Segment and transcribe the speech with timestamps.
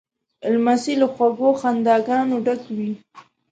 [0.53, 2.91] لمسی له خوږو خنداګانو ډک وي.